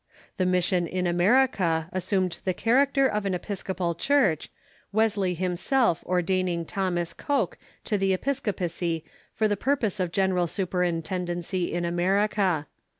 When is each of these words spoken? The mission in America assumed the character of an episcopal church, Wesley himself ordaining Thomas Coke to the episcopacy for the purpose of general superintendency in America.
The 0.37 0.47
mission 0.47 0.87
in 0.87 1.05
America 1.05 1.87
assumed 1.91 2.39
the 2.43 2.55
character 2.55 3.05
of 3.07 3.27
an 3.27 3.35
episcopal 3.35 3.93
church, 3.93 4.49
Wesley 4.91 5.35
himself 5.35 6.03
ordaining 6.07 6.65
Thomas 6.65 7.13
Coke 7.13 7.55
to 7.85 7.99
the 7.99 8.11
episcopacy 8.11 9.03
for 9.31 9.47
the 9.47 9.55
purpose 9.55 9.99
of 9.99 10.11
general 10.11 10.47
superintendency 10.47 11.71
in 11.71 11.85
America. 11.85 12.65